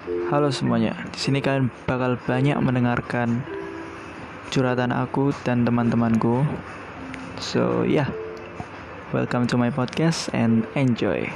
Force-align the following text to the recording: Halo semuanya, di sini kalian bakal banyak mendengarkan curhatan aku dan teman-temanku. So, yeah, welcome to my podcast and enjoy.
Halo 0.00 0.48
semuanya, 0.48 0.96
di 1.12 1.20
sini 1.20 1.44
kalian 1.44 1.68
bakal 1.84 2.16
banyak 2.16 2.56
mendengarkan 2.56 3.44
curhatan 4.48 4.96
aku 4.96 5.36
dan 5.44 5.68
teman-temanku. 5.68 6.40
So, 7.36 7.84
yeah, 7.84 8.08
welcome 9.12 9.44
to 9.52 9.60
my 9.60 9.68
podcast 9.68 10.32
and 10.32 10.64
enjoy. 10.72 11.28